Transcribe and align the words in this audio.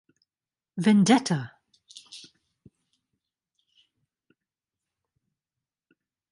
Vendetta! 0.85 1.39